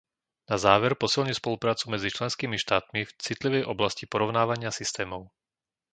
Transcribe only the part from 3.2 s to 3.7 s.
citlivej